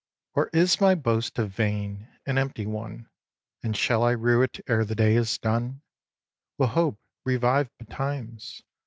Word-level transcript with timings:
xvi. 0.01 0.31
Or 0.41 0.49
is 0.51 0.81
my 0.81 0.95
boast 0.95 1.37
a 1.37 1.45
vain, 1.45 2.07
an 2.25 2.39
empty 2.39 2.65
one, 2.65 3.07
And 3.61 3.77
shall 3.77 4.01
I 4.01 4.13
rue 4.13 4.41
it 4.41 4.59
ere 4.67 4.83
the 4.83 4.95
day 4.95 5.15
is 5.15 5.37
done? 5.37 5.83
Will 6.57 6.65
hope 6.73 6.97
revive 7.23 7.69
betimes? 7.77 8.63